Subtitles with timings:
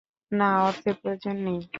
[0.31, 1.59] না, অর্থের প্রয়োজন নেই!